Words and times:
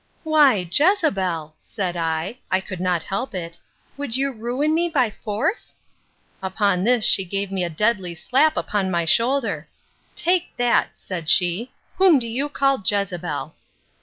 —Why, 0.23 0.67
Jezebel, 0.71 1.55
said 1.61 1.95
I, 1.95 2.39
(I 2.49 2.59
could 2.59 2.79
not 2.79 3.03
help 3.03 3.35
it,) 3.35 3.59
would 3.97 4.17
you 4.17 4.31
ruin 4.33 4.73
me 4.73 4.89
by 4.89 5.11
force?—Upon 5.11 6.83
this 6.83 7.05
she 7.05 7.23
gave 7.23 7.51
me 7.51 7.63
a 7.63 7.69
deadly 7.69 8.15
slap 8.15 8.57
upon 8.57 8.89
my 8.89 9.05
shoulder: 9.05 9.69
Take 10.15 10.57
that, 10.57 10.89
said 10.95 11.29
she; 11.29 11.71
whom 11.97 12.17
do 12.17 12.27
you 12.27 12.49
call 12.49 12.81
Jezebel? 12.83 13.53